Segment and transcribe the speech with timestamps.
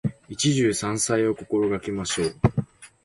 [0.27, 2.35] 一汁三菜を心がけましょう。